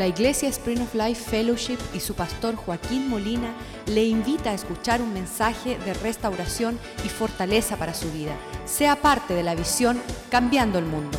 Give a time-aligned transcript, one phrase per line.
[0.00, 5.02] La Iglesia Spring of Life Fellowship y su pastor Joaquín Molina le invita a escuchar
[5.02, 8.34] un mensaje de restauración y fortaleza para su vida.
[8.64, 10.00] Sea parte de la visión
[10.30, 11.18] Cambiando el Mundo.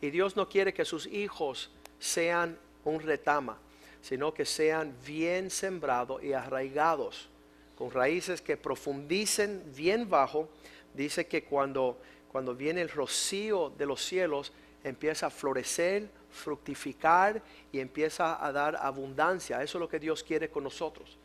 [0.00, 3.56] Y Dios no quiere que sus hijos sean un retama,
[4.02, 7.28] sino que sean bien sembrados y arraigados,
[7.76, 10.48] con raíces que profundicen bien bajo.
[10.94, 12.00] Dice que cuando,
[12.32, 14.52] cuando viene el rocío de los cielos,
[14.84, 19.62] empieza a florecer, fructificar y empieza a dar abundancia.
[19.62, 21.18] Eso es lo que Dios quiere con nosotros.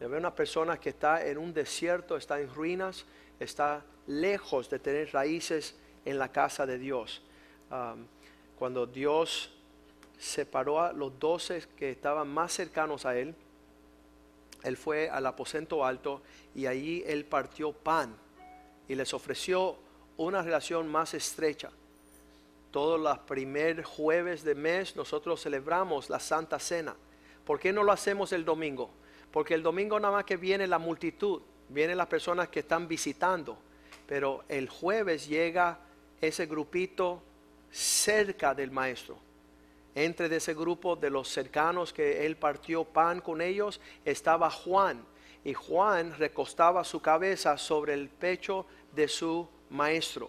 [0.00, 3.06] Ve una persona que está en un desierto, está en ruinas,
[3.38, 7.22] está lejos de tener raíces en la casa de Dios.
[8.58, 9.52] Cuando Dios
[10.18, 13.34] separó a los doce que estaban más cercanos a Él,
[14.62, 16.22] Él fue al aposento alto
[16.54, 18.14] y allí Él partió pan
[18.88, 19.76] y les ofreció
[20.16, 21.70] una relación más estrecha.
[22.74, 26.96] Todos los primer jueves de mes nosotros celebramos la Santa Cena.
[27.46, 28.90] ¿Por qué no lo hacemos el domingo?
[29.30, 33.56] Porque el domingo nada más que viene la multitud, vienen las personas que están visitando,
[34.08, 35.78] pero el jueves llega
[36.20, 37.22] ese grupito
[37.70, 39.18] cerca del maestro.
[39.94, 45.00] Entre de ese grupo de los cercanos que él partió pan con ellos estaba Juan
[45.44, 50.28] y Juan recostaba su cabeza sobre el pecho de su maestro.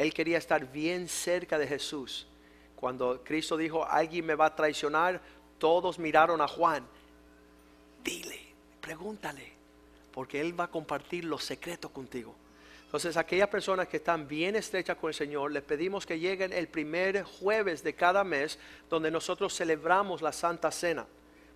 [0.00, 2.26] Él quería estar bien cerca de Jesús.
[2.74, 5.20] Cuando Cristo dijo, alguien me va a traicionar,
[5.58, 6.86] todos miraron a Juan.
[8.02, 8.40] Dile,
[8.80, 9.52] pregúntale,
[10.10, 12.34] porque Él va a compartir los secretos contigo.
[12.86, 16.68] Entonces, aquellas personas que están bien estrechas con el Señor, les pedimos que lleguen el
[16.68, 21.04] primer jueves de cada mes, donde nosotros celebramos la Santa Cena.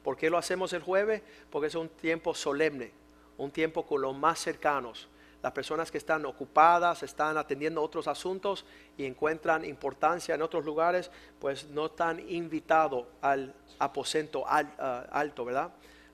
[0.03, 1.23] ¿Por qué lo hacemos el jueves?
[1.51, 2.93] Porque es un tiempo solemne,
[3.39, 5.09] un tiempo con los más cercanos
[5.45, 8.65] las personas que están ocupadas, están atendiendo otros asuntos
[8.97, 15.71] y encuentran importancia en otros lugares, pues no están invitados al aposento ah, alto, ¿verdad?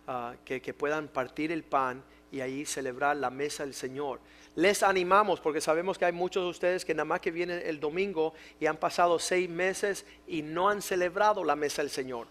[0.09, 4.19] Ah, que, que puedan partir el pan y ahí celebrar la mesa del Señor.
[4.57, 7.79] Les animamos porque sabemos que hay muchos de ustedes que nada más que vienen el
[7.79, 12.27] domingo y han pasado seis meses y no han celebrado la mesa del Señor.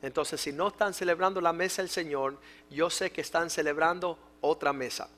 [0.00, 2.38] Entonces, si no están celebrando la mesa del Señor,
[2.70, 5.10] yo sé que están celebrando otra mesa.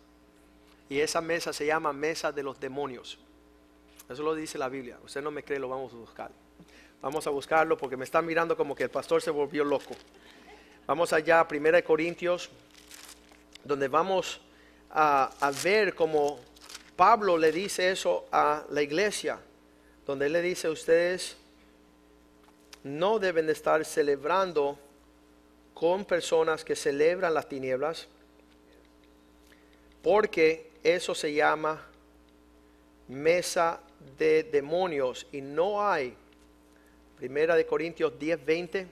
[0.89, 3.19] Y esa mesa se llama mesa de los demonios.
[4.09, 4.99] Eso lo dice la Biblia.
[5.05, 6.31] Usted no me cree, lo vamos a buscar.
[7.00, 9.94] Vamos a buscarlo porque me están mirando como que el pastor se volvió loco.
[10.87, 12.50] Vamos allá a 1 Corintios,
[13.65, 14.41] donde vamos
[14.91, 16.39] a, ver cómo
[16.97, 19.39] Pablo le dice eso a la iglesia,
[20.06, 21.37] donde él le dice ustedes,
[22.84, 24.78] no deben de estar celebrando
[25.73, 28.06] con personas que celebran las tinieblas,
[30.03, 31.83] porque eso se llama
[33.09, 33.81] mesa
[34.19, 36.15] de demonios y no hay,
[37.17, 38.87] primera de Corintios 10, 20,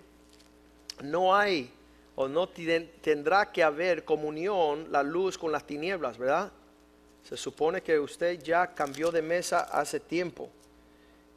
[1.02, 1.70] no hay
[2.16, 6.50] o no tendrá que haber comunión la luz con las tinieblas, ¿verdad?
[7.28, 10.48] Se supone que usted ya cambió de mesa hace tiempo.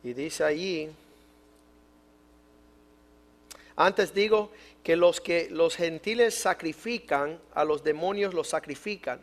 [0.03, 0.89] Y dice allí,
[3.75, 4.51] antes digo
[4.83, 9.19] que los que los gentiles sacrifican, a los demonios los sacrifican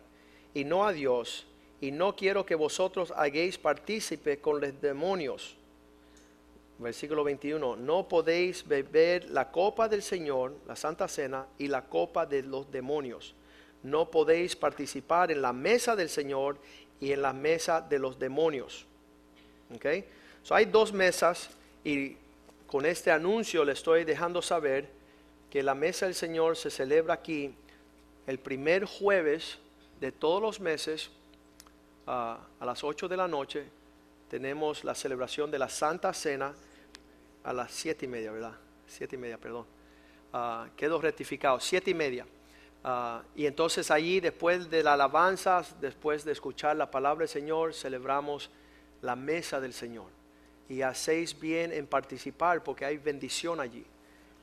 [0.55, 1.47] y no a Dios,
[1.81, 5.57] y no quiero que vosotros hagáis partícipe con los demonios.
[6.79, 12.27] Versículo 21, no podéis beber la copa del Señor, la Santa Cena, y la copa
[12.27, 13.35] de los demonios.
[13.83, 16.59] No podéis participar en la mesa del Señor
[17.01, 18.87] y en la mesa de los demonios.
[19.75, 20.05] Okay?
[20.43, 21.51] So hay dos mesas
[21.85, 22.17] y
[22.67, 24.89] con este anuncio le estoy dejando saber
[25.51, 27.55] que la mesa del Señor se celebra aquí
[28.27, 29.59] el primer jueves
[30.03, 31.13] de todos los meses,
[32.09, 33.65] a las 8 de la noche,
[34.29, 36.53] tenemos la celebración de la Santa Cena
[37.45, 38.55] a las 7 y media, ¿verdad?
[38.89, 39.65] 7 y media, perdón.
[40.35, 42.27] Uh, quedó rectificado, 7 y media.
[42.83, 47.73] Ah, y entonces allí, después de la alabanza, después de escuchar la palabra del Señor,
[47.73, 48.51] celebramos
[49.03, 50.09] la mesa del Señor.
[50.69, 53.87] Y hacéis bien en participar porque hay bendición allí.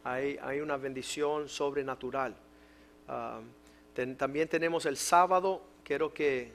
[0.06, 2.34] Hay, una bendición sobrenatural.
[4.18, 6.52] También tenemos el sábado, quiero que,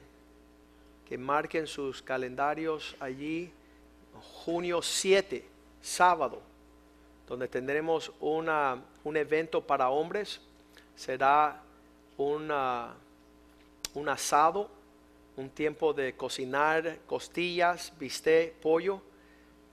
[1.07, 3.51] que marquen sus calendarios allí,
[4.21, 5.45] junio 7,
[5.81, 6.41] sábado,
[7.27, 10.41] donde tendremos una, un evento para hombres.
[10.95, 11.61] Será
[12.17, 12.93] una,
[13.93, 14.69] un asado,
[15.37, 19.01] un tiempo de cocinar costillas, bistec, pollo.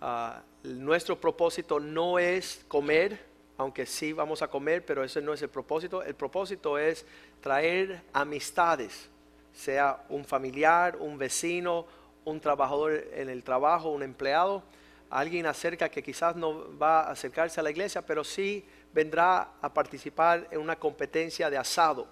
[0.01, 3.32] Ah, nuestro propósito no es comer,
[3.63, 6.03] aunque sí vamos a comer, pero ese no es el propósito.
[6.03, 7.07] El propósito es
[7.41, 9.09] traer amistades,
[9.53, 11.87] sea un familiar, un vecino,
[12.25, 14.63] un trabajador en el trabajo, un empleado,
[15.11, 19.73] alguien acerca que quizás no va a acercarse a la iglesia, pero sí vendrá a
[19.73, 22.07] participar en una competencia de asado.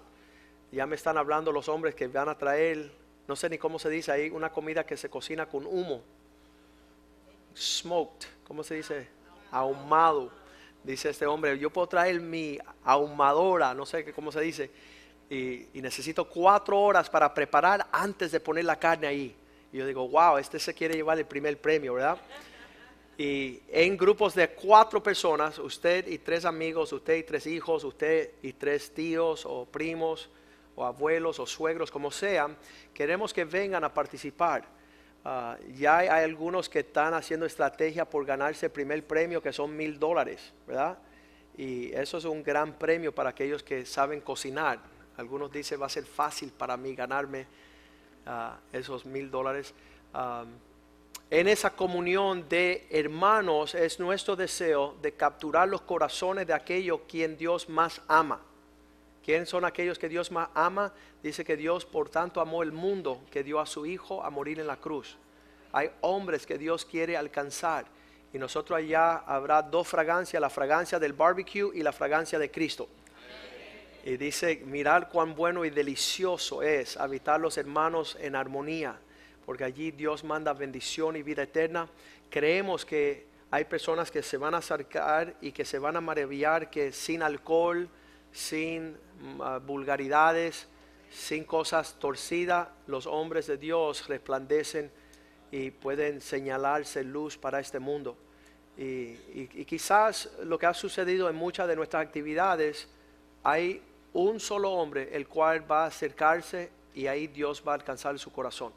[0.71, 2.91] Ya me están hablando los hombres que van a traer,
[3.27, 6.01] no sé ni cómo se dice ahí, una comida que se cocina con humo.
[7.55, 9.07] Smoked, ¿cómo se dice?
[9.51, 10.40] Ahumado.
[10.83, 14.71] Dice este hombre, yo puedo traer mi ahumadora, no sé cómo se dice,
[15.29, 19.35] y, y necesito cuatro horas para preparar antes de poner la carne ahí.
[19.71, 22.17] Y yo digo, wow, este se quiere llevar el primer premio, ¿verdad?
[23.17, 28.31] Y en grupos de cuatro personas, usted y tres amigos, usted y tres hijos, usted
[28.41, 30.29] y tres tíos o primos
[30.75, 32.57] o abuelos o suegros, como sean,
[32.93, 34.80] queremos que vengan a participar.
[35.23, 39.75] Ah, ya hay, algunos que están haciendo estrategia por ganarse el primer premio, que son
[39.75, 40.97] mil dólares, ¿verdad?
[41.57, 44.79] Y eso es un gran premio para aquellos que saben cocinar.
[45.17, 47.45] Algunos dicen va a ser fácil para mí ganarme
[48.25, 49.73] ah, esos mil dólares.
[51.29, 57.37] En esa comunión de hermanos es nuestro deseo de capturar los corazones de aquellos quien
[57.37, 58.41] Dios más ama.
[59.23, 60.93] ¿Quién son aquellos que Dios más ama?
[61.21, 64.59] Dice que Dios por tanto amó el mundo que dio a su Hijo a morir
[64.59, 65.17] en la cruz.
[65.71, 67.85] Hay hombres que Dios quiere alcanzar
[68.33, 72.87] y nosotros allá habrá dos fragancias, la fragancia del barbecue y la fragancia de Cristo.
[74.03, 78.97] Y dice, mirar cuán bueno y delicioso es habitar los hermanos en armonía,
[79.45, 81.87] porque allí Dios manda bendición y vida eterna.
[82.29, 86.69] Creemos que hay personas que se van a acercar y que se van a maravillar
[86.69, 87.89] que sin alcohol,
[88.31, 88.97] sin
[89.39, 90.67] uh, vulgaridades,
[91.09, 94.91] sin cosas torcidas, los hombres de Dios resplandecen
[95.51, 98.17] y pueden señalarse luz para este mundo.
[98.77, 102.87] Y, y, quizás lo que ha sucedido en muchas de nuestras actividades,
[103.43, 103.81] hay
[104.13, 108.31] un solo hombre el cual va a acercarse y ahí Dios va a alcanzar su
[108.31, 108.71] corazón.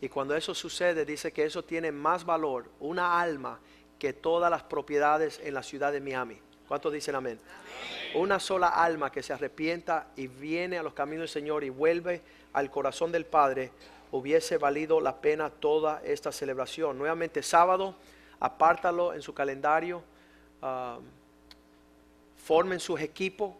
[0.00, 3.60] Y cuando eso sucede, dice que eso tiene más valor, una alma,
[3.98, 6.40] que todas las propiedades en la ciudad de Miami.
[6.72, 7.38] ¿Cuántos dicen amén?
[8.14, 12.22] Una sola alma que se arrepienta y viene a los caminos del Señor y vuelve
[12.54, 13.70] al corazón del Padre,
[14.10, 16.96] hubiese valido la pena toda esta celebración.
[16.96, 17.94] Nuevamente sábado,
[18.40, 20.02] apártalo en su calendario,
[20.62, 20.98] ah,
[22.42, 23.52] formen sus equipos,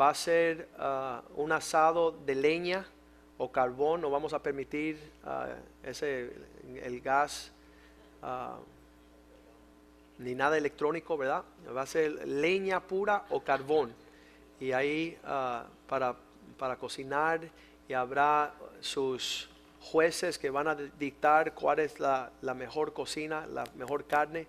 [0.00, 2.86] va a ser ah, un asado de leña
[3.36, 5.48] o carbón, no vamos a permitir ah,
[5.82, 6.32] ese,
[6.84, 7.50] el gas
[10.18, 11.44] ni nada electrónico, ¿verdad?
[11.74, 13.92] Va a ser leña pura o carbón.
[14.60, 16.16] Y ahí ah, para,
[16.58, 17.40] para cocinar
[17.88, 19.48] y habrá sus
[19.80, 24.46] jueces que van a dictar cuál es la, mejor cocina, la mejor carne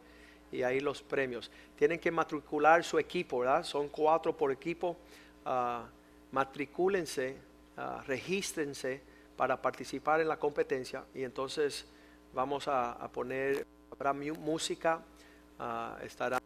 [0.51, 1.51] y ahí los premios.
[1.77, 3.63] Tienen que matricular su equipo, ¿verdad?
[3.63, 4.98] Son cuatro por equipo.
[5.45, 5.86] Uh,
[6.31, 7.38] matricúlense,
[7.77, 9.01] uh, regístrense
[9.38, 11.86] para participar en la competencia y entonces
[12.33, 15.01] vamos a, a poner, habrá música
[15.59, 16.39] Ah, estará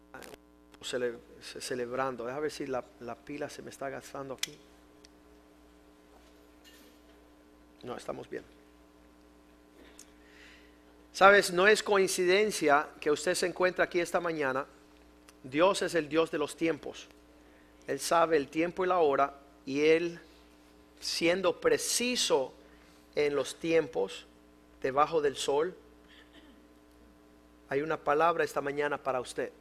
[0.81, 2.25] celebrando.
[2.25, 4.57] Déjame ver si la, la pila se me está gastando aquí.
[7.83, 8.43] No, estamos bien.
[11.13, 14.65] Sabes, no es coincidencia que usted se encuentre aquí esta mañana.
[15.43, 17.07] Dios es el Dios de los tiempos.
[17.85, 20.19] Él sabe el tiempo y la hora y Él,
[20.99, 22.53] siendo preciso
[23.15, 24.25] en los tiempos,
[24.81, 25.75] debajo del sol,
[27.73, 29.51] hay una palabra esta mañana para usted.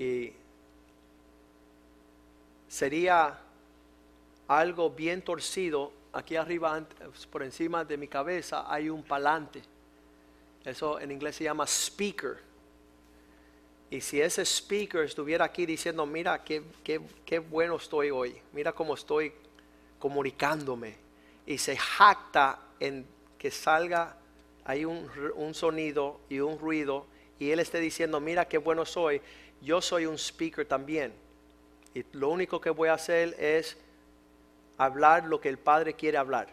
[0.00, 0.32] Y
[2.66, 3.38] sería
[4.48, 5.92] algo bien torcido.
[6.12, 6.84] Aquí arriba,
[7.30, 9.62] por encima de mi cabeza, hay un palante.
[10.64, 12.38] Eso en inglés se llama speaker.
[13.90, 18.72] Y si ese speaker estuviera aquí diciendo, mira qué, qué, qué bueno estoy hoy, mira
[18.72, 19.32] cómo estoy
[20.00, 20.96] comunicándome,
[21.46, 23.06] y se jacta en
[23.38, 24.16] que salga
[24.68, 27.06] hay un, sonido y un ruido
[27.38, 29.22] y él esté diciendo, mira qué bueno soy,
[29.62, 31.14] yo soy un speaker también.
[31.94, 33.78] Y lo único que voy a hacer es
[34.76, 36.48] hablar lo que el Padre quiere hablar.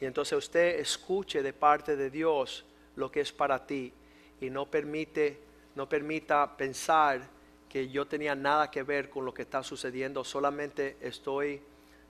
[0.00, 3.92] Y entonces usted escuche de parte de Dios lo que es para ti
[4.40, 5.40] y no permite,
[5.74, 7.22] no permita pensar
[7.68, 11.60] que yo tenía nada que ver con lo que está sucediendo, solamente estoy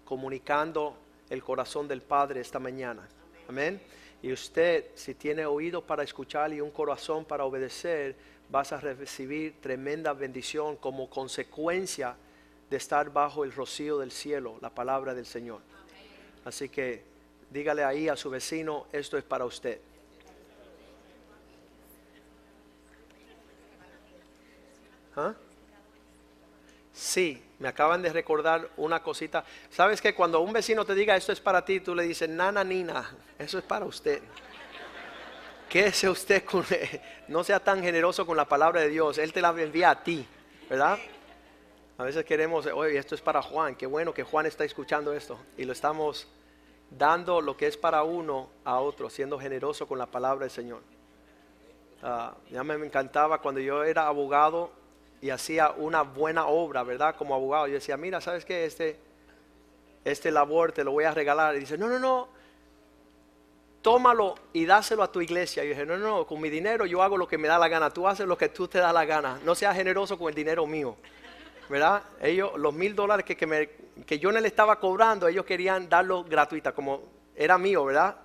[0.04, 0.98] comunicando
[1.30, 3.08] el corazón del Padre esta mañana.
[3.48, 3.80] Amén.
[4.22, 8.16] Y usted, si tiene oído para escuchar y un corazón para obedecer,
[8.50, 12.16] vas a recibir tremenda bendición como consecuencia
[12.68, 15.60] de estar bajo el rocío del cielo, la palabra del Señor.
[16.44, 17.02] Así que
[17.50, 19.80] dígale ahí a su vecino, esto es para usted.
[25.16, 25.34] ¿Ah?
[26.92, 29.44] Sí, me acaban de recordar una cosita.
[29.70, 32.62] ¿Sabes que cuando un vecino te diga esto es para ti, tú le dices, nana,
[32.64, 34.22] nina, eso es para usted?
[35.68, 36.64] quédese usted con,
[37.28, 40.26] no sea tan generoso con la palabra de Dios, Él te la envía a ti,
[40.68, 40.98] ¿verdad?
[41.98, 45.38] A veces queremos, oye, esto es para Juan, qué bueno que Juan está escuchando esto
[45.56, 46.28] y lo estamos
[46.90, 50.80] dando lo que es para uno a otro, siendo generoso con la palabra del Señor.
[52.02, 54.70] Ah, ya me encantaba cuando yo era abogado
[55.20, 57.16] y hacía una buena obra, ¿verdad?
[57.16, 57.66] Como abogado.
[57.66, 58.64] Yo decía, mira, ¿sabes qué?
[58.64, 58.96] Este,
[60.04, 61.56] este labor te lo voy a regalar.
[61.56, 62.28] Y dice, no, no, no,
[63.82, 65.64] tómalo y dáselo a tu iglesia.
[65.64, 67.68] Y yo dije, no, no, con mi dinero yo hago lo que me da la
[67.68, 67.90] gana.
[67.90, 69.40] Tú haces lo que tú te da la gana.
[69.44, 70.96] No seas generoso con el dinero mío.
[71.68, 72.02] ¿Verdad?
[72.22, 76.24] Ellos, los mil dólares que, que, que yo no le estaba cobrando, ellos querían darlo
[76.24, 77.02] gratuita, como
[77.36, 78.16] era mío, ¿verdad?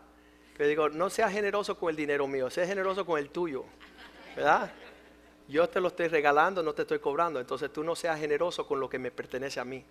[0.55, 3.65] Pero digo, no seas generoso con el dinero mío, sea generoso con el tuyo,
[4.35, 4.71] ¿verdad?
[5.47, 8.79] Yo te lo estoy regalando, no te estoy cobrando, entonces tú no seas generoso con
[8.79, 9.83] lo que me pertenece a mí.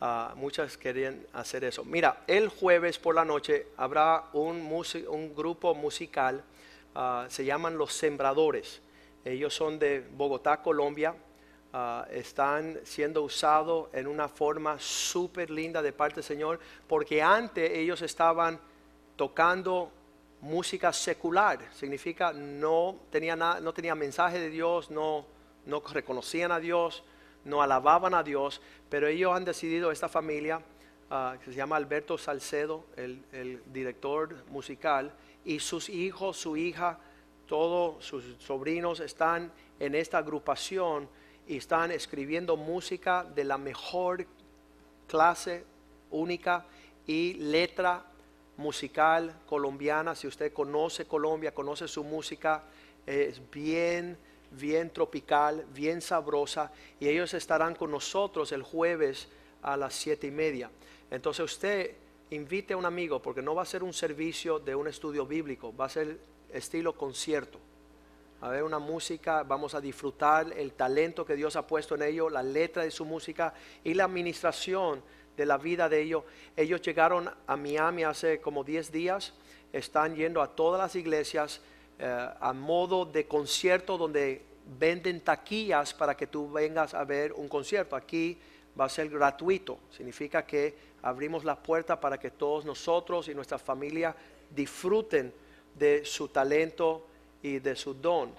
[0.00, 1.84] Uh, muchas querían hacer eso.
[1.84, 4.70] Mira, el jueves por la noche habrá un,
[5.08, 6.44] un grupo musical,
[6.94, 8.80] uh, se llaman Los Sembradores.
[9.24, 11.16] Ellos son de Bogotá, Colombia.
[11.72, 17.70] Uh, están siendo usados en una forma súper linda de parte del Señor, porque antes
[17.72, 18.58] ellos estaban
[19.16, 19.90] tocando
[20.40, 25.26] música secular, significa no tenía, nada, no tenía mensaje de Dios, no,
[25.66, 27.02] no reconocían a Dios,
[27.44, 30.60] no alababan a Dios, pero ellos han decidido, esta familia,
[31.10, 35.12] ah, que se llama Alberto Salcedo, el, el, director musical,
[35.44, 36.98] y sus hijos, su hija,
[37.46, 41.08] todos sus sobrinos están en esta agrupación
[41.46, 44.26] y están escribiendo música de la mejor
[45.06, 45.64] clase
[46.10, 46.66] única
[47.06, 48.04] y letra
[48.58, 52.64] musical colombiana, si usted conoce Colombia, conoce su música,
[53.06, 54.18] es bien,
[54.50, 59.28] bien tropical, bien sabrosa, y ellos estarán con nosotros el jueves
[59.62, 60.70] a las siete y media.
[61.10, 61.94] Entonces usted
[62.30, 65.74] invite a un amigo, porque no va a ser un servicio de un estudio bíblico,
[65.74, 66.18] va a ser
[66.52, 67.58] estilo concierto.
[68.40, 72.30] A ver una música, vamos a disfrutar el talento que Dios ha puesto en ellos,
[72.30, 75.02] la letra de su música y la administración
[75.38, 76.24] de la vida de ellos.
[76.56, 79.32] Ellos llegaron a Miami hace como 10 días,
[79.72, 81.60] están yendo a todas las iglesias
[81.98, 84.42] eh, a modo de concierto donde
[84.78, 87.94] venden taquillas para que tú vengas a ver un concierto.
[87.94, 88.36] Aquí
[88.78, 93.58] va a ser gratuito, significa que abrimos las puertas para que todos nosotros y nuestra
[93.58, 94.14] familia
[94.50, 95.32] disfruten
[95.78, 97.06] de su talento
[97.42, 98.32] y de su don.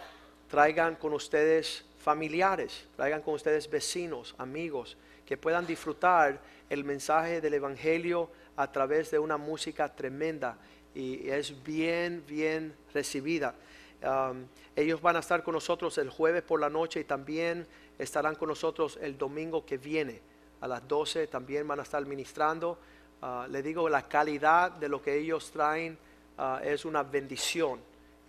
[0.50, 4.98] Traigan con ustedes familiares, traigan con ustedes vecinos, amigos,
[5.30, 10.58] que puedan disfrutar el mensaje del Evangelio a través de una música tremenda
[10.96, 13.54] y es bien, bien recibida.
[14.76, 17.68] Ellos van a estar con nosotros el jueves por la noche y también
[18.00, 20.20] estarán con nosotros el domingo que viene.
[20.62, 22.80] A las 12 también van a estar ministrando.
[23.22, 25.96] Uh, le digo, la calidad de lo que ellos traen
[26.40, 27.80] uh, es una bendición.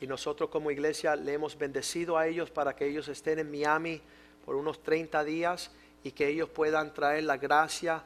[0.03, 4.03] Y nosotros como iglesia le hemos bendecido a ellos para que ellos estén en Miami
[4.45, 5.71] por unos 30 días
[6.03, 8.03] y que ellos puedan traer la gracia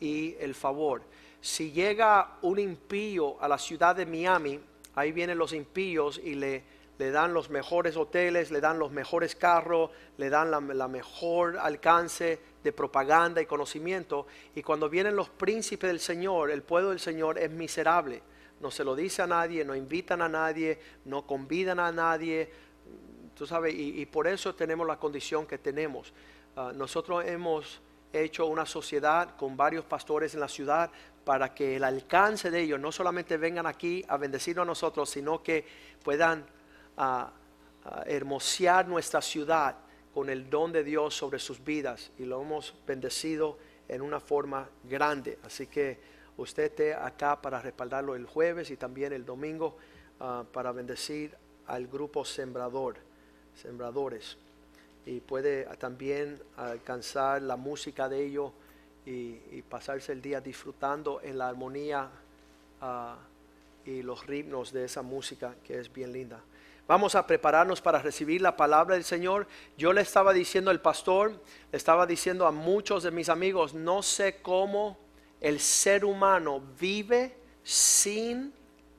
[0.00, 1.02] y el favor.
[1.40, 4.60] Si llega un impío a la ciudad de Miami,
[4.94, 6.64] ahí vienen los impíos y le,
[6.98, 12.40] le dan los mejores hoteles, le dan los mejores carros, le dan la, mejor alcance
[12.62, 14.26] de propaganda y conocimiento.
[14.56, 18.20] Y cuando vienen los príncipes del Señor, el pueblo del Señor es miserable.
[18.60, 22.50] No se lo dice a nadie, no invitan a nadie, no convidan a nadie.
[23.36, 26.12] Tú sabes, y por eso tenemos la condición que tenemos.
[26.58, 27.80] Uh, nosotros hemos
[28.12, 30.90] hecho una sociedad con varios pastores en la ciudad
[31.24, 35.40] para que el alcance de ellos no solamente vengan aquí a bendecirnos a nosotros, sino
[35.40, 35.64] que
[36.02, 36.44] puedan
[36.96, 37.26] uh, uh,
[38.06, 39.76] hermosear nuestra ciudad
[40.12, 44.68] con el don de Dios sobre sus vidas y lo hemos bendecido en una forma
[44.82, 45.38] grande.
[45.44, 46.00] Así que
[46.38, 49.76] usted esté acá para respaldarlo el jueves y también el domingo
[50.52, 51.36] para bendecir
[51.68, 52.96] al grupo sembrador,
[53.54, 54.36] sembradores
[55.08, 58.52] y puede también alcanzar la música de ellos
[59.06, 62.10] y, pasarse el día disfrutando en la armonía
[62.82, 66.40] uh, y los ritmos de esa música que es bien linda.
[66.86, 69.46] Vamos a prepararnos para recibir la palabra del Señor.
[69.78, 71.40] Yo le estaba diciendo al pastor,
[71.72, 74.98] le estaba diciendo a muchos de mis amigos, no sé cómo
[75.40, 78.52] el ser humano vive sin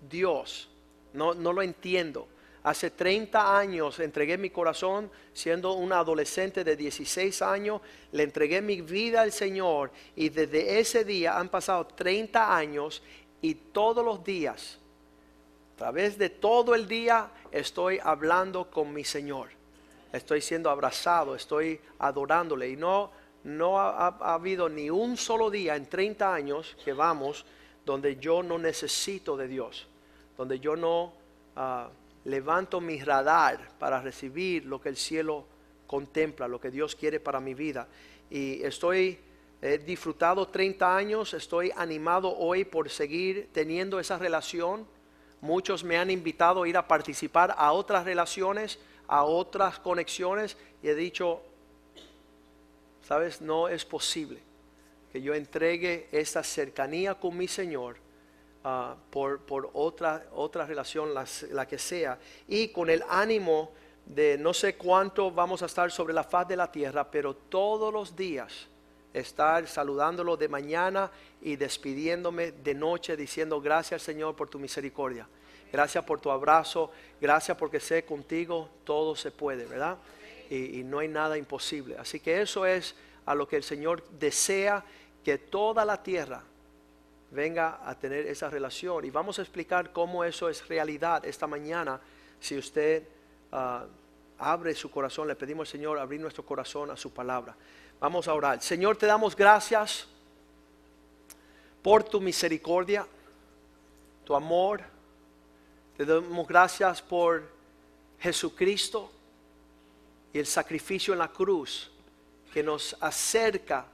[0.09, 0.69] Dios.
[1.13, 2.27] No, no lo entiendo.
[2.69, 8.81] Hace 30 años entregué mi corazón siendo un adolescente de 16 años, le entregué mi
[8.81, 13.01] vida al Señor y desde ese día han pasado 30 años
[13.41, 14.77] y todos los días,
[15.73, 19.49] a través de todo el día, estoy hablando con mi Señor.
[20.13, 23.09] Estoy siendo abrazado, estoy adorándole y no,
[23.45, 27.47] no ha, ha habido ni un solo día en 30 años que vamos
[27.83, 29.88] donde yo no necesito de Dios,
[30.38, 31.13] donde yo no...
[31.55, 31.89] Uh,
[32.29, 35.45] levanto mi radar para recibir lo que el cielo
[35.88, 37.88] contempla, lo que Dios quiere para mi vida.
[38.29, 39.19] Y estoy
[39.62, 44.88] he disfrutado 30 años, estoy animado hoy por seguir teniendo esa relación.
[45.41, 50.88] Muchos me han invitado a ir a participar a otras relaciones, a otras conexiones y
[50.88, 51.41] he dicho,
[53.05, 54.39] sabes, no es posible
[55.12, 57.98] que yo entregue esa cercanía con mi Señor
[58.63, 59.41] ah, por,
[59.73, 63.71] otra, otra relación, la que sea, y con el ánimo
[64.05, 67.93] de no sé cuánto vamos a estar sobre la faz de la tierra, pero todos
[67.93, 68.67] los días
[69.13, 71.11] estar saludándolo de mañana
[71.41, 75.27] y despidiéndome de noche diciendo gracias Señor por tu misericordia.
[75.71, 79.97] Gracias por tu abrazo, gracias porque sé contigo todo se puede, ¿verdad?
[80.49, 81.95] Y, no hay nada imposible.
[81.99, 82.95] Así que eso es
[83.27, 84.83] a lo que el Señor desea
[85.23, 86.41] que toda la tierra
[87.31, 89.05] venga a tener esa relación.
[89.05, 92.00] Y vamos a explicar cómo eso es realidad esta mañana.
[92.39, 93.03] Si usted
[93.51, 93.86] ah,
[94.38, 97.55] abre su corazón, le pedimos al Señor abrir nuestro corazón a su palabra.
[98.00, 98.62] Vamos a orar.
[98.62, 100.07] Señor, te damos gracias
[101.81, 103.05] por tu misericordia,
[104.24, 104.81] tu amor.
[105.98, 107.43] Te damos gracias por
[108.19, 109.12] Jesucristo
[110.31, 111.91] y el sacrificio en la cruz
[112.53, 113.86] que nos acerca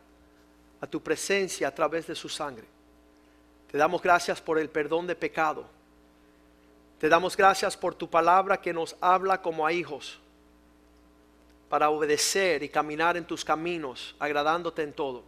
[0.79, 2.74] a tu presencia a través de su sangre.
[3.75, 5.65] Te damos gracias por el perdón de pecado.
[6.97, 10.17] Te damos gracias por tu palabra que nos habla como a hijos
[11.67, 15.25] para obedecer y caminar en tus caminos, agradándote en todo.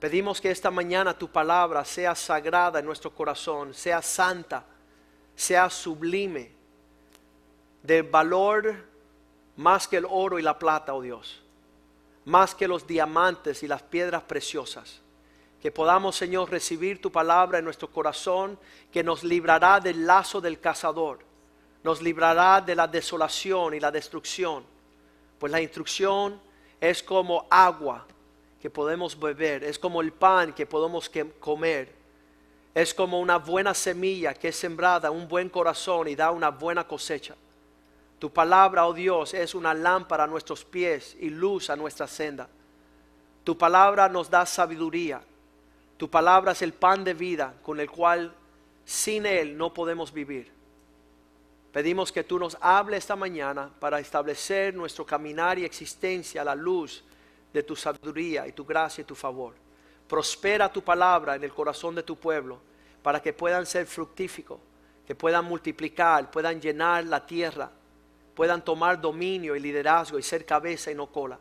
[0.00, 4.64] Pedimos que esta mañana tu palabra sea sagrada en nuestro corazón, sea santa,
[5.36, 6.50] sea sublime,
[7.84, 8.74] de valor
[9.54, 11.40] más que el oro y la plata, oh Dios,
[12.24, 15.03] más que los diamantes y las piedras preciosas.
[15.64, 18.56] Que podamos, Señor, recibir tu palabra en nuestro corazón,
[18.92, 21.18] que nos librará del lazo del cazador,
[21.82, 24.72] nos librará de la desolación y la destrucción
[25.44, 26.40] pues la instrucción
[26.80, 28.06] es como agua
[28.62, 31.92] que podemos beber, es como el pan que podemos comer,
[32.74, 36.88] es como una buena semilla que es sembrada, un buen corazón y da una buena
[36.88, 37.34] cosecha.
[38.18, 42.48] Tu palabra, oh Dios, es una lámpara a nuestros pies y luz a nuestra senda.
[43.44, 45.20] Tu palabra nos da sabiduría.
[45.96, 48.34] Tu palabra es el pan de vida con el cual
[48.84, 50.52] sin él no podemos vivir.
[51.72, 56.54] Pedimos que tú nos hables esta mañana para establecer nuestro caminar y existencia a la
[56.54, 57.02] luz
[57.52, 59.54] de tu sabiduría y tu gracia y tu favor.
[60.08, 62.60] Prospera tu palabra en el corazón de tu pueblo
[63.02, 64.60] para que puedan ser fructíficos,
[65.06, 67.70] que puedan multiplicar, puedan llenar la tierra,
[68.34, 71.38] puedan tomar dominio y liderazgo y ser cabeza y no cola.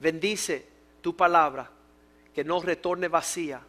[0.00, 0.66] Bendice
[1.00, 1.70] tu palabra,
[2.34, 3.60] que no retorne vacía.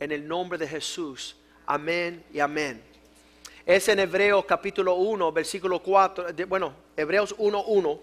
[0.00, 1.36] En el nombre de Jesús.
[1.66, 2.90] Amén y amén
[3.66, 8.00] es en Hebreos capítulo 1, versículo 4, bueno, Hebreos 1, 1,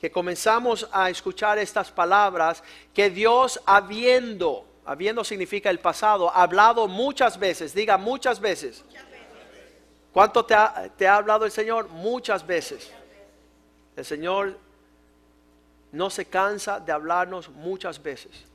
[0.00, 2.62] que comenzamos a escuchar estas palabras
[2.94, 8.84] que Dios habiendo, habiendo significa el pasado, hablado muchas veces, diga muchas veces.
[10.12, 11.88] ¿Cuánto te ha, te ha hablado el Señor?
[11.88, 12.90] Muchas veces.
[13.96, 14.58] El Señor
[15.90, 18.46] no se cansa de hablarnos muchas veces.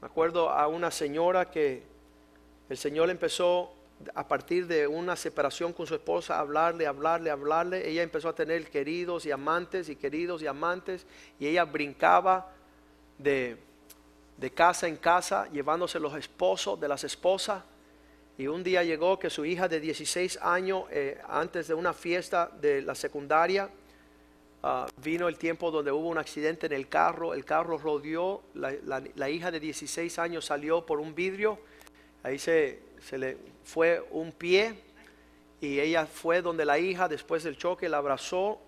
[0.00, 1.95] Me acuerdo a una señora que
[2.68, 3.72] el Señor empezó
[4.14, 8.68] a partir de una separación con su esposa, hablarle, hablarle, hablarle, ella empezó a tener
[8.68, 11.06] queridos y amantes y queridos y amantes
[11.38, 12.52] y ella brincaba
[13.18, 13.56] de,
[14.54, 17.62] casa en casa llevándose los esposos de las esposas.
[18.38, 22.50] Y un día llegó que su hija de 16 años, eh, antes de una fiesta
[22.60, 23.70] de la secundaria,
[24.62, 29.30] ah, vino el tiempo donde hubo un accidente en el carro, el carro rodeó, la
[29.30, 31.58] hija de 16 años salió por un vidrio,
[32.26, 34.74] ahí se, se le fue un pie
[35.60, 38.58] y ella fue donde la hija después del choque la abrazó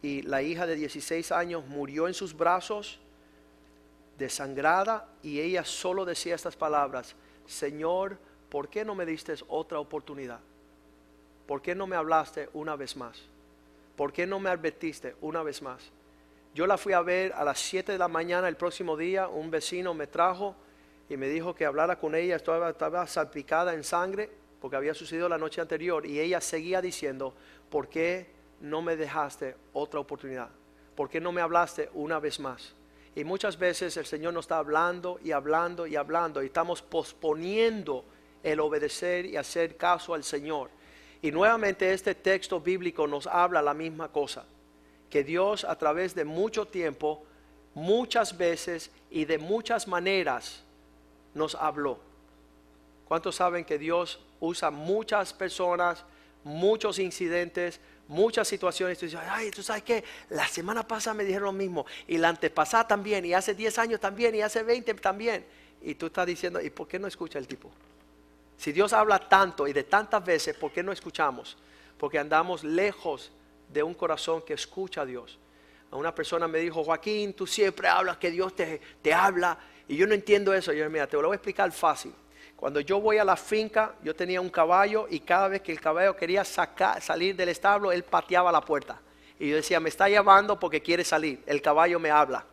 [0.00, 2.98] y la hija de 16 años murió en sus brazos
[4.16, 7.14] desangrada y ella solo decía estas palabras,
[7.46, 8.16] Señor,
[8.48, 10.40] ¿por qué no me diste otra oportunidad?
[11.46, 13.20] ¿Por qué no me hablaste una vez más?
[13.96, 15.90] ¿Por qué no me advertiste una vez más?
[16.54, 19.50] Yo la fui a ver a las 7 de la mañana el próximo día, un
[19.50, 20.56] vecino me trajo
[21.08, 25.38] y me dijo que hablara con ella, estaba, salpicada en sangre porque había sucedido la
[25.38, 27.34] noche anterior y ella seguía diciendo,
[27.70, 28.26] ¿por qué
[28.60, 30.50] no me dejaste otra oportunidad?
[30.94, 32.74] ¿Por qué no me hablaste una vez más?
[33.14, 38.04] Y muchas veces el Señor nos está hablando y hablando y hablando y estamos posponiendo
[38.42, 40.70] el obedecer y hacer caso al Señor.
[41.22, 44.44] Y nuevamente este texto bíblico nos habla la misma cosa,
[45.08, 47.24] que Dios a través de mucho tiempo,
[47.74, 50.64] muchas veces y de muchas maneras
[51.38, 51.98] nos habló.
[53.06, 56.04] ¿Cuántos saben que Dios usa muchas personas,
[56.44, 58.98] muchos incidentes, muchas situaciones.
[58.98, 62.30] Tú dices, ay, tú sabes que la semana pasada me dijeron lo mismo, y la
[62.30, 65.46] antepasada también, y hace 10 años también, y hace 20 también.
[65.80, 67.70] Y tú estás diciendo, ¿y por qué no escucha el tipo?
[68.56, 71.56] Si Dios habla tanto y de tantas veces, ¿por qué no escuchamos?
[71.96, 73.30] Porque andamos lejos
[73.72, 75.38] de un corazón que escucha a Dios.
[75.90, 80.06] Una persona me dijo, Joaquín, tú siempre hablas que Dios te, te habla, y yo
[80.06, 80.72] no entiendo eso.
[80.72, 82.12] Yo, mira, te lo voy a explicar fácil.
[82.54, 85.80] Cuando yo voy a la finca, yo tenía un caballo y cada vez que el
[85.80, 89.00] caballo quería sacar, salir del establo, él pateaba la puerta.
[89.38, 91.42] Y yo decía, me está llamando porque quiere salir.
[91.46, 92.44] El caballo me habla.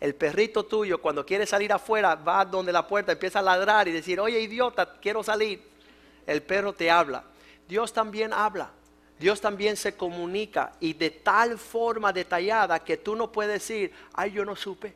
[0.00, 3.92] El perrito tuyo, cuando quiere salir afuera, va donde la puerta, empieza a ladrar y
[3.92, 5.62] decir, oye idiota, quiero salir.
[6.26, 7.24] El perro te habla.
[7.66, 8.70] Dios también habla.
[9.18, 14.30] Dios también se comunica y de tal forma detallada que tú no puedes decir, ay,
[14.30, 14.94] yo no supe.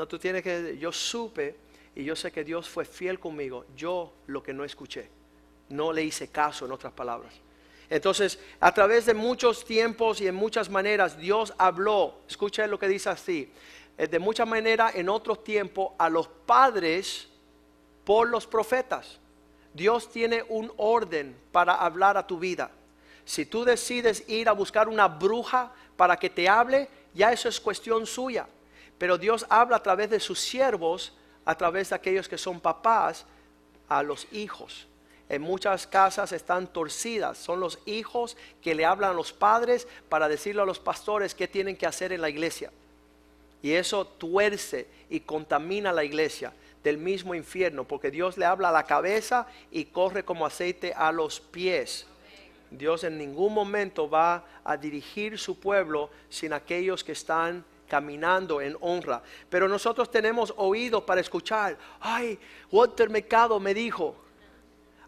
[0.00, 1.54] No, tú tienes que yo supe
[1.94, 3.66] y yo sé que Dios fue fiel conmigo.
[3.76, 5.10] Yo lo que no escuché,
[5.68, 7.34] no le hice caso en otras palabras.
[7.90, 12.88] Entonces, a través de muchos tiempos y en muchas maneras, Dios habló, escucha lo que
[12.88, 13.52] dice así,
[13.98, 17.28] eh, de muchas maneras en otros tiempos a los padres
[18.02, 19.20] por los profetas.
[19.74, 22.70] Dios tiene un orden para hablar a tu vida.
[23.26, 27.60] Si tú decides ir a buscar una bruja para que te hable, ya eso es
[27.60, 28.48] cuestión suya.
[29.00, 31.14] Pero Dios habla a través de sus siervos
[31.46, 33.24] a través de aquellos que son papás
[33.88, 34.86] a los hijos.
[35.30, 37.38] En muchas casas están torcidas.
[37.38, 41.48] Son los hijos que le hablan a los padres para decirle a los pastores qué
[41.48, 42.70] tienen que hacer en la iglesia.
[43.62, 46.52] Y eso tuerce y contamina la iglesia
[46.84, 51.10] del mismo infierno, porque Dios le habla a la cabeza y corre como aceite a
[51.10, 52.06] los pies.
[52.70, 58.76] Dios en ningún momento va a dirigir su pueblo sin aquellos que están caminando en
[58.80, 59.20] honra.
[59.50, 61.76] Pero nosotros tenemos oído para escuchar.
[61.98, 62.38] Ay,
[62.70, 64.14] Walter Mercado me dijo.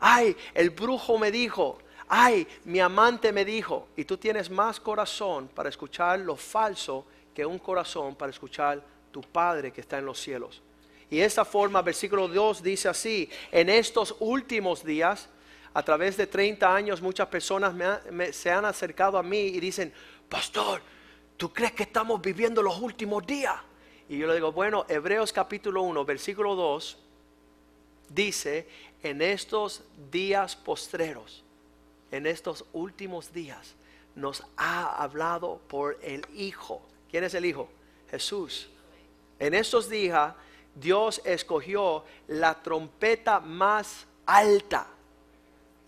[0.01, 1.79] Ay, el brujo me dijo.
[2.09, 3.87] Ay, mi amante me dijo.
[3.97, 9.23] Y tú tienes más corazón para escuchar lo falso que un corazón para escuchar tu
[9.23, 10.61] Padre que está en los cielos.
[11.09, 15.29] Y esta forma, versículo 2 dice así, en estos últimos días,
[15.73, 17.75] a través de 30 años, muchas personas
[18.33, 19.93] se han acercado a mí y dicen,
[20.29, 20.83] pastor,
[21.43, 23.57] ¿tú crees que estamos viviendo los últimos días?
[24.09, 26.97] Y yo le digo, bueno, Hebreos capítulo 1, versículo 2,
[28.11, 28.69] dice,
[29.03, 31.43] en estos días postreros,
[32.13, 33.75] en estos últimos días,
[34.15, 36.81] nos ha hablado por el Hijo.
[37.11, 37.69] ¿Quién es el Hijo?
[38.09, 38.69] Jesús.
[39.41, 40.35] En estos días,
[40.77, 44.87] Dios escogió la trompeta más alta,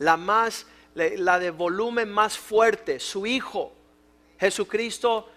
[0.00, 3.72] la más, la de volumen más fuerte, su Hijo.
[4.40, 5.28] Jesucristo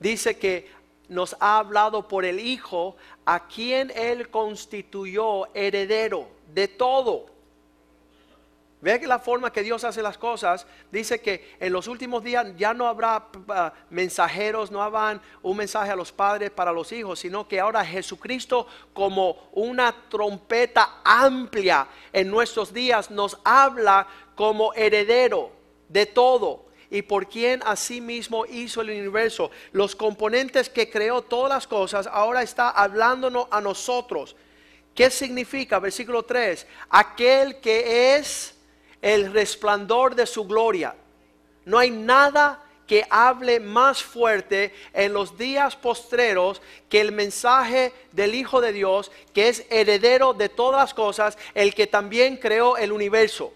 [0.00, 0.68] dice que
[1.08, 7.26] nos ha hablado por el Hijo, a quien Él constituyó heredero de todo.
[8.80, 12.46] Ve que la forma que Dios hace las cosas, dice que en los últimos días
[12.56, 17.18] ya no habrá ah, mensajeros, no habrá un mensaje a los padres para los hijos,
[17.18, 25.50] sino que ahora Jesucristo como una trompeta amplia en nuestros días nos habla como heredero
[25.88, 29.50] de todo y por quien asimismo hizo el universo.
[29.72, 34.34] Los componentes que creó todas las cosas, ahora está hablándonos a nosotros.
[34.94, 35.78] ¿Qué significa?
[35.78, 36.66] Versículo 3.
[36.90, 38.56] Aquel que es
[39.00, 40.94] el resplandor de su gloria.
[41.64, 48.34] No hay nada que hable más fuerte en los días postreros que el mensaje del
[48.34, 52.90] Hijo de Dios, que es heredero de todas las cosas, el que también creó el
[52.90, 53.54] universo.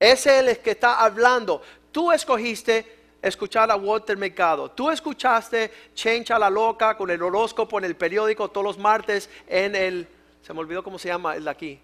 [0.00, 1.60] Es el que está hablando.
[1.92, 4.70] Tú escogiste escuchar a Walter Mercado.
[4.70, 9.28] Tú escuchaste Change a la Loca con el horóscopo en el periódico todos los martes
[9.46, 10.06] en el,
[10.42, 11.78] se me olvidó cómo se llama el de aquí,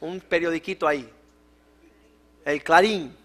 [0.00, 1.08] un periodiquito ahí,
[2.44, 3.16] el Clarín.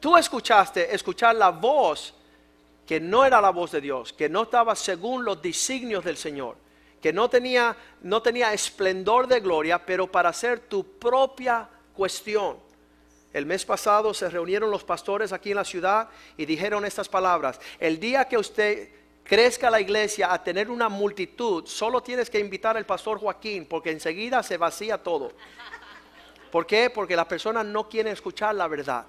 [0.00, 2.14] Tú escuchaste escuchar la voz
[2.86, 6.56] que no era la voz de Dios, que no estaba según los designios del Señor,
[7.02, 12.67] que no tenía, no tenía esplendor de gloria, pero para hacer tu propia cuestión.
[13.38, 17.60] El mes pasado se reunieron los pastores aquí en la ciudad y dijeron estas palabras.
[17.78, 18.88] El día que usted
[19.22, 23.92] crezca la iglesia a tener una multitud, solo tienes que invitar al pastor Joaquín porque
[23.92, 25.30] enseguida se vacía todo.
[26.50, 26.90] ¿Por qué?
[26.90, 29.06] Porque las personas no quieren escuchar la verdad.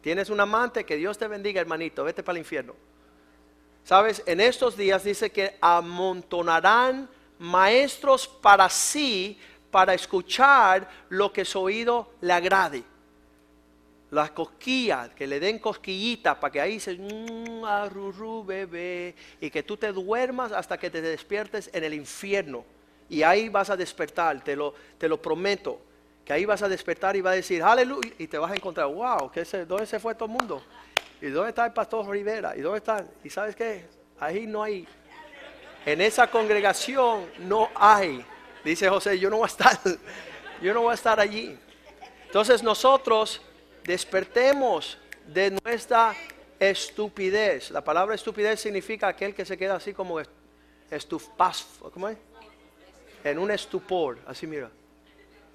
[0.00, 2.74] Tienes un amante, que Dios te bendiga hermanito, vete para el infierno.
[3.84, 9.38] Sabes, en estos días dice que amontonarán maestros para sí,
[9.70, 12.97] para escuchar lo que su oído le agrade
[14.10, 19.62] las cosquillas, que le den cosquillitas para que ahí se mmm, arrurú, bebé, y que
[19.62, 22.64] tú te duermas hasta que te despiertes en el infierno.
[23.10, 25.80] Y ahí vas a despertar, te lo, te lo prometo,
[26.24, 28.86] que ahí vas a despertar y vas a decir, aleluya, y te vas a encontrar,
[28.86, 30.62] wow, ¿qué ¿dónde se fue todo el mundo?
[31.20, 32.56] ¿Y dónde está el pastor Rivera?
[32.56, 33.04] ¿Y dónde está?
[33.24, 33.86] ¿Y sabes qué?
[34.20, 34.86] Ahí no hay.
[35.84, 38.24] En esa congregación no hay.
[38.64, 39.78] Dice José, yo no voy a estar.
[40.60, 41.56] Yo no voy a estar allí.
[42.26, 43.40] Entonces nosotros
[43.88, 46.14] despertemos de nuestra
[46.60, 47.70] estupidez.
[47.70, 50.20] La palabra estupidez significa aquel que se queda así como
[50.90, 51.66] estupaz.
[51.94, 52.18] ¿Cómo es?
[53.24, 54.18] En un estupor.
[54.26, 54.70] Así mira.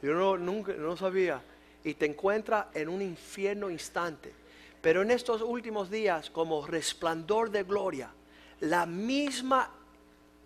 [0.02, 1.44] Yo no, nunca, no sabía.
[1.84, 4.34] Y te encuentra en un infierno instante.
[4.82, 8.10] Pero en estos últimos días, como resplandor de gloria,
[8.62, 9.70] la misma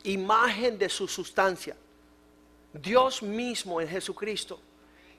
[0.04, 1.78] imagen de su sustancia,
[2.74, 4.60] Dios mismo en Jesucristo,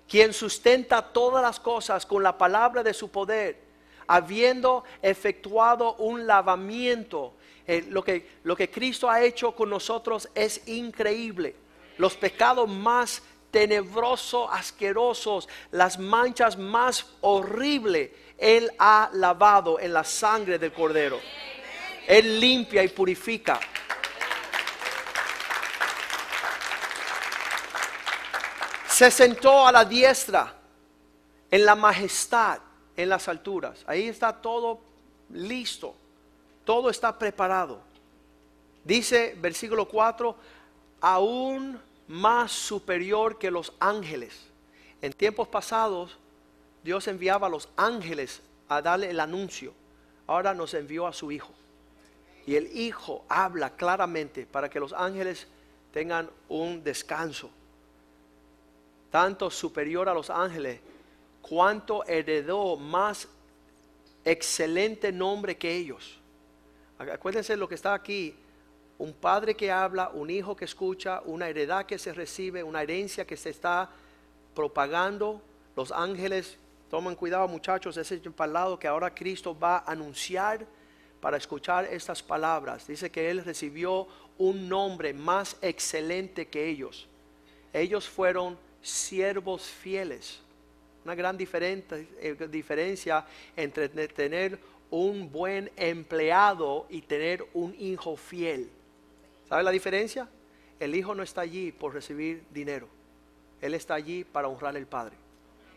[0.09, 3.59] quien sustenta todas las cosas con la palabra de su poder,
[4.07, 7.35] habiendo efectuado un lavamiento.
[7.67, 11.55] Eh, lo, que, lo que Cristo ha hecho con nosotros es increíble.
[11.99, 20.59] Los pecados más tenebrosos, asquerosos, las manchas más horribles, Él ha lavado en la sangre
[20.59, 21.21] del Cordero.
[22.07, 23.61] Él limpia y purifica.
[28.99, 30.53] Se sentó a la diestra
[31.53, 32.59] en la majestad,
[32.97, 33.85] en las alturas.
[33.87, 34.81] Ahí está todo
[35.31, 35.95] listo.
[36.65, 37.81] Todo está preparado.
[38.83, 40.35] Dice versículo 4,
[41.01, 44.35] aún más superior que los ángeles.
[45.01, 46.19] En tiempos pasados,
[46.83, 49.75] Dios enviaba a los ángeles a darle el anuncio.
[50.27, 51.53] Ahora nos envió a su Hijo.
[52.49, 55.47] Y el Hijo habla claramente para que los ángeles
[55.93, 57.53] tengan un descanso.
[59.11, 60.81] Tanto superior a los ángeles,
[61.41, 63.29] cuanto heredó más
[64.25, 66.19] excelente nombre que ellos.
[66.99, 68.35] Acuérdense lo que está aquí
[68.99, 73.25] un padre que habla, un hijo que escucha, una heredad que se recibe, una herencia
[73.25, 73.89] que se está
[74.55, 75.41] propagando.
[75.77, 76.59] Los ángeles,
[76.91, 80.67] tomen cuidado muchachos, ese es el lado que ahora Cristo va a anunciar
[81.21, 82.87] para escuchar estas palabras.
[82.89, 87.07] Dice que Él recibió un nombre más excelente que ellos.
[87.73, 90.41] Ellos fueron siervos fieles.
[91.05, 93.25] Una gran eh, diferencia
[93.57, 94.59] entre tener
[94.91, 98.71] un buen empleado y tener un hijo fiel.
[99.49, 100.29] ¿Sabe la diferencia?
[100.81, 102.89] El hijo no está allí por recibir dinero.
[103.61, 105.17] Él está allí para honrar al Padre.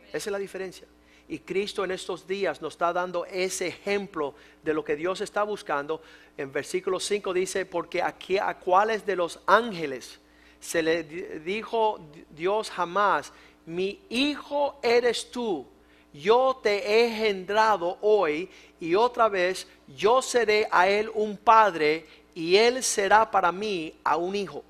[0.08, 0.88] Esa es la diferencia.
[1.28, 5.44] Y Cristo en estos días nos está dando ese ejemplo de lo que Dios está
[5.44, 6.02] buscando.
[6.38, 10.20] En versículo 5 dice, porque aquí a cuáles de los ángeles
[10.62, 13.34] se le dijo Dios jamás,
[13.66, 15.66] mi hijo eres tú,
[16.14, 22.56] yo te he engendrado hoy y otra vez yo seré a él un padre y
[22.56, 24.64] él será para mí a un hijo.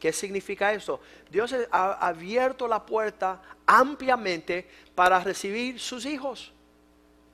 [0.00, 1.00] ¿Qué significa eso?
[1.30, 6.52] Dios ha abierto la puerta ampliamente para recibir sus hijos.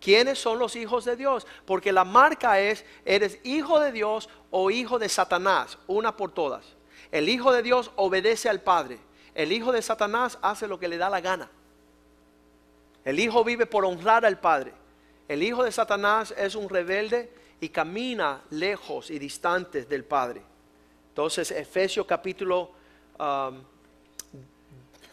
[0.00, 1.46] ¿Quiénes son los hijos de Dios?
[1.66, 6.79] Porque la marca es, eres hijo de Dios o hijo de Satanás, una por todas.
[7.12, 8.98] El hijo de Dios obedece al Padre.
[9.34, 11.50] El hijo de Satanás hace lo que le da la gana.
[13.04, 14.72] El hijo vive por honrar al Padre.
[15.28, 20.42] El hijo de Satanás es un rebelde y camina lejos y distantes del Padre.
[21.08, 22.70] Entonces, Efesios capítulo,
[23.18, 23.62] um,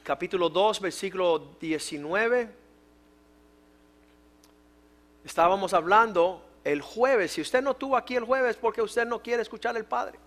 [0.03, 2.49] capítulo 2, versículo 19.
[5.25, 7.31] Estábamos hablando el jueves.
[7.31, 10.19] Si usted no estuvo aquí el jueves, porque usted no quiere escuchar al Padre.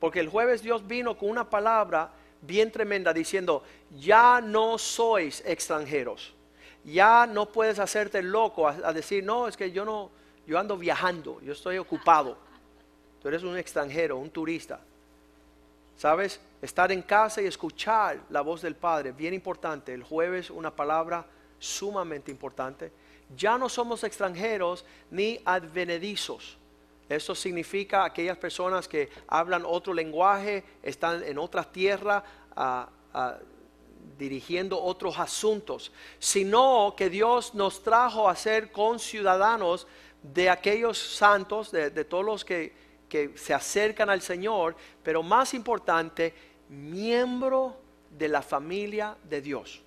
[0.00, 2.10] Porque el jueves Dios vino con una palabra
[2.40, 3.62] bien tremenda diciendo,
[3.98, 6.34] ya no sois extranjeros.
[6.84, 10.10] Ya no puedes hacerte loco a decir, no, es que yo no,
[10.46, 12.36] yo ando viajando, yo estoy ocupado.
[13.20, 14.80] Tú eres un extranjero, un turista.
[15.96, 16.40] ¿Sabes?
[16.62, 19.92] Estar en casa y escuchar la voz del Padre, bien importante.
[19.92, 21.26] El jueves una palabra
[21.58, 22.90] sumamente importante.
[23.36, 26.56] Ya no somos extranjeros ni advenedizos.
[27.10, 32.22] Eso significa aquellas personas que hablan otro lenguaje, están en otra tierra
[34.16, 39.88] dirigiendo otros asuntos, sino que Dios nos trajo a ser conciudadanos
[40.22, 42.72] de aquellos santos, de, todos los que,
[43.08, 46.32] que se acercan al Señor, pero más importante,
[46.68, 47.76] miembro
[48.08, 49.82] de la familia de Dios.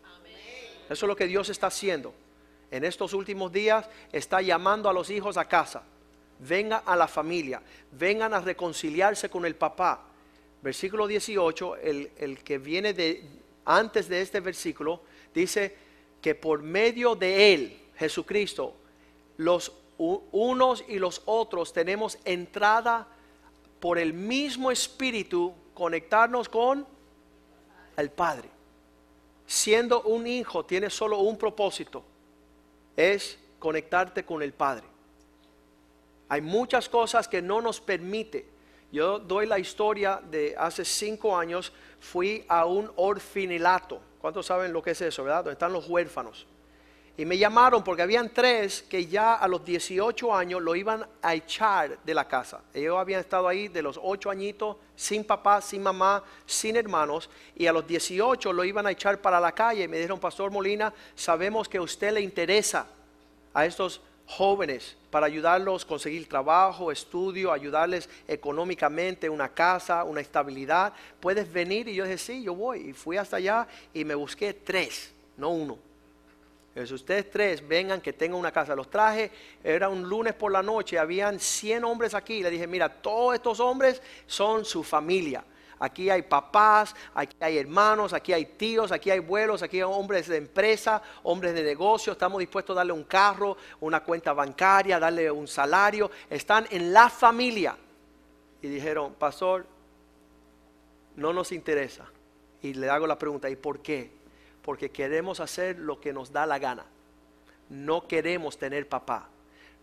[0.89, 2.13] Eso es lo que Dios está haciendo.
[2.69, 5.83] En estos últimos días está llamando a los hijos a casa.
[6.47, 10.06] Vengan a la familia, vengan a reconciliarse con el papá.
[10.62, 13.23] Versículo 18, el, el que viene de,
[13.65, 15.01] antes de este versículo,
[15.34, 15.75] dice
[16.21, 18.75] que por medio de él, Jesucristo,
[19.38, 23.08] los unos y los otros tenemos entrada
[23.79, 26.86] por el mismo espíritu, conectarnos con
[27.97, 28.49] el Padre.
[29.45, 32.03] Siendo un hijo, tiene solo un propósito,
[32.95, 34.92] es conectarte con el Padre.
[36.29, 38.45] Hay muchas cosas que no nos permite.
[38.91, 43.99] Yo doy la historia de hace cinco años, fui a un orfinilato.
[44.21, 45.39] ¿Cuántos saben lo que es eso, verdad?
[45.39, 46.45] Donde están los huérfanos.
[47.15, 51.36] Y me llamaron porque habían tres que ya a los 18 años lo iban a
[51.36, 52.62] echar de la casa.
[52.73, 57.29] Ellos habían estado ahí de los 8 añitos, sin papá, sin mamá, sin hermanos.
[57.55, 59.83] Y a los 18 lo iban a echar para la calle.
[59.83, 62.88] Y me dijeron, Pastor Molina, sabemos que a usted le interesa
[63.53, 70.93] a estos jóvenes para ayudarlos a conseguir trabajo, estudio, ayudarles económicamente, una casa, una estabilidad.
[71.19, 71.88] ¿Puedes venir?
[71.88, 72.89] Y yo dije, sí, yo voy.
[72.89, 75.93] Y fui hasta allá y me busqué tres, no uno
[76.75, 78.75] si ustedes tres vengan que tengan una casa.
[78.75, 79.31] Los traje,
[79.63, 82.41] era un lunes por la noche, habían 100 hombres aquí.
[82.41, 85.43] Le dije, mira, todos estos hombres son su familia.
[85.79, 90.27] Aquí hay papás, aquí hay hermanos, aquí hay tíos, aquí hay abuelos, aquí hay hombres
[90.27, 92.13] de empresa, hombres de negocio.
[92.13, 96.09] Estamos dispuestos a darle un carro, una cuenta bancaria, darle un salario.
[96.29, 97.77] Están en la familia.
[98.62, 99.65] Y dijeron, pastor,
[101.15, 102.05] no nos interesa.
[102.62, 104.23] Y le hago la pregunta, ¿y por qué?
[104.63, 106.86] porque queremos hacer lo que nos da la gana.
[107.69, 109.29] No queremos tener papá.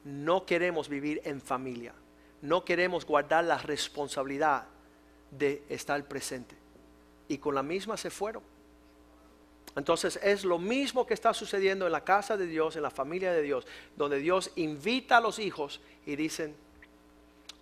[0.05, 1.93] No queremos vivir en familia.
[2.41, 4.65] No queremos guardar la responsabilidad
[5.31, 6.55] de estar presente.
[7.29, 8.43] Y con la misma se fueron.
[9.77, 13.33] Entonces es lo mismo que está sucediendo en la casa de Dios, en la familia
[13.33, 13.67] de Dios,
[13.97, 16.55] donde Dios invita a los hijos y dicen,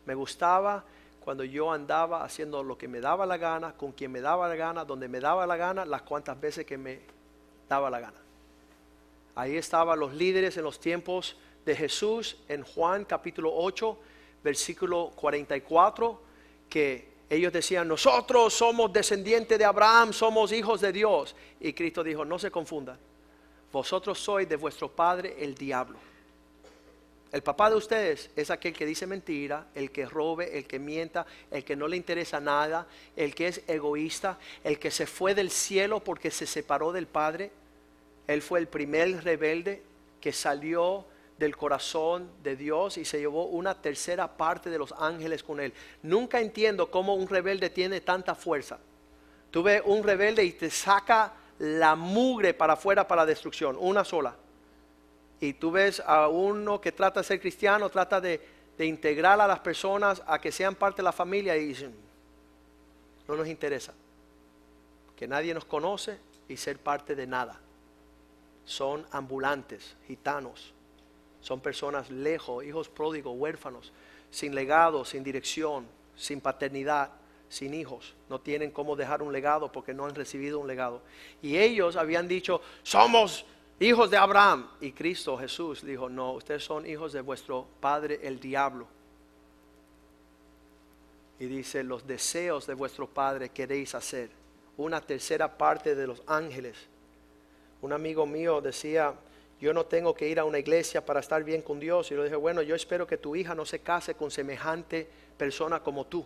[0.06, 0.84] me gustaba
[1.20, 4.56] cuando yo andaba haciendo lo que me daba la gana, con quien me daba la
[4.56, 7.00] gana, donde me daba la gana, las cuantas veces que me
[7.68, 8.18] daba la gana.
[9.34, 13.98] Ahí estaban los líderes en los tiempos de Jesús en Juan capítulo 8,
[14.42, 16.18] versículo 44,
[16.70, 21.36] que ellos decían, nosotros somos descendientes de Abraham, somos hijos de Dios.
[21.60, 22.98] Y Cristo dijo, no se confundan,
[23.72, 25.98] vosotros sois de vuestro padre el diablo
[27.30, 31.26] el papá de ustedes es aquel que dice mentira, el que robe, el que mienta,
[31.50, 32.86] el que no le interesa nada,
[33.16, 37.50] el que es egoísta, el que se fue del cielo porque se separó del Padre.
[38.26, 39.82] Él fue el primer rebelde
[40.22, 41.04] que salió
[41.38, 45.72] del corazón de Dios y se llevó una tercera parte de los ángeles con él.
[46.02, 48.78] Nunca entiendo cómo un rebelde tiene tanta fuerza.
[49.50, 54.34] Tú ves un rebelde y te saca la mugre para afuera para destrucción, una sola
[55.40, 59.58] y tú ves a uno que trata de ser cristiano, trata de, integrar a las
[59.58, 61.92] personas a que sean parte de la familia y dicen,
[63.26, 63.92] no nos interesa,
[65.16, 66.16] que nadie nos conoce
[66.48, 67.58] y ser parte de nada.
[68.64, 70.72] Son ambulantes, gitanos,
[71.40, 73.92] son personas lejos, hijos pródigos, huérfanos,
[74.30, 77.10] sin legado, sin dirección, sin paternidad,
[77.48, 78.14] sin hijos.
[78.28, 81.02] No tienen cómo dejar un legado porque no han recibido un legado.
[81.42, 83.44] Y ellos habían dicho, somos
[83.80, 84.68] hijos de Abraham.
[84.80, 88.86] Y Cristo Jesús dijo, no, ustedes son hijos de vuestro padre el diablo.
[91.38, 94.30] Y dice, los deseos de vuestro padre queréis hacer.
[94.76, 96.76] Una tercera parte de los ángeles.
[97.80, 99.14] Un amigo mío decía,
[99.60, 102.10] yo no tengo que ir a una iglesia para estar bien con Dios.
[102.10, 105.80] Y yo dije, bueno, yo espero que tu hija no se case con semejante persona
[105.82, 106.24] como tú.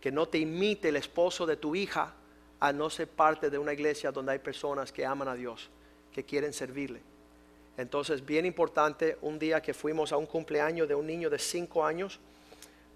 [0.00, 2.14] Que no te imite el esposo de tu hija
[2.60, 5.70] a no ser parte de una iglesia donde hay personas que aman a Dios
[6.12, 7.00] que quieren servirle.
[7.76, 11.84] Entonces, bien importante, un día que fuimos a un cumpleaños de un niño de cinco
[11.84, 12.18] años,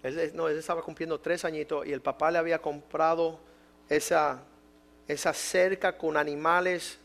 [0.03, 3.39] él, no, él estaba cumpliendo tres añitos y el papá le había comprado
[3.87, 4.43] esa,
[5.07, 6.99] esa cerca con animales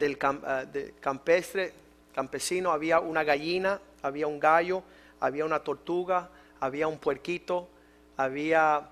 [0.00, 0.64] del ah,
[0.98, 1.72] campestre,
[2.12, 4.82] campesino, había una gallina, había un gallo,
[5.20, 7.68] había una tortuga, había un puerquito,
[8.16, 8.88] había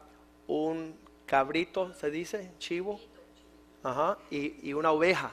[0.47, 0.95] un
[1.27, 3.01] cabrito, se dice, chivo,
[4.31, 5.33] y, y una oveja.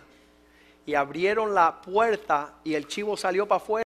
[0.86, 3.84] Y abrieron la puerta y el chivo salió para afuera.